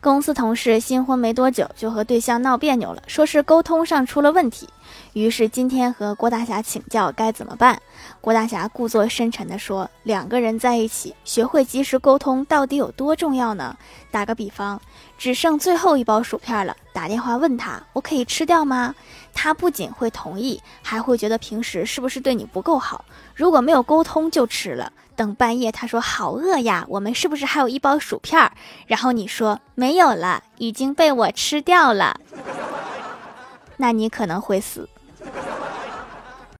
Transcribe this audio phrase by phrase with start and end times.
[0.00, 4.68] 公司同事新婚没多久就和对象闹别扭了，说是沟通上出了问题。
[5.12, 7.80] 于是今天和郭大侠请教该怎么办。
[8.20, 13.76] 郭大侠故作深沉地说：“两个人在一起，学会及时沟通到底有多重要呢？
[14.10, 14.80] 打个比方，
[15.16, 18.94] 只剩最后一包薯片了，打电话问他，我可以吃掉吗？
[19.32, 23.04] 他不仅会同意，还会觉得平时是不是对你不够好？
[23.34, 28.50] 如果没有沟通就吃了，等半夜他说好饿呀，我们是不是还有一包薯片？
[28.86, 32.18] 然后你说没有了，已经被我吃掉了，
[33.78, 34.88] 那你可能会死。”